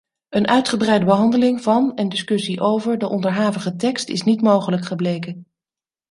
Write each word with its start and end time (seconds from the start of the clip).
Een 0.29 0.47
uitgebreide 0.47 1.05
behandeling 1.05 1.61
van 1.61 1.95
en 1.95 2.09
discussie 2.09 2.59
over 2.61 2.97
de 2.97 3.09
onderhavige 3.09 3.75
tekst 3.75 4.09
is 4.09 4.21
niet 4.21 4.41
mogelijk 4.41 4.85
gebleken. 4.85 5.47